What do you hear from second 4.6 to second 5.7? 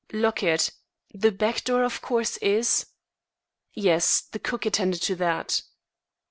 attended to that."